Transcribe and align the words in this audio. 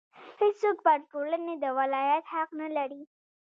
هېڅوک 0.39 0.77
پر 0.85 0.99
ټولنې 1.11 1.53
د 1.63 1.65
ولایت 1.79 2.25
حق 2.33 2.49
نه 2.61 2.67
لري. 2.75 3.01